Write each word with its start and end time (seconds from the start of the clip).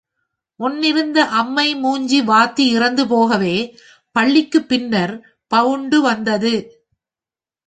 முன்னிருந்த 0.59 1.25
அம்மை 1.25 1.75
மூஞ்சி 1.75 2.21
வாத்தி 2.21 2.65
இறந்து 2.69 3.07
போகவே, 3.07 3.55
பள்ளிக்குப் 4.11 4.69
பின்னர், 4.69 5.13
பவுண்டு 5.51 6.01
வந்தது. 6.01 6.53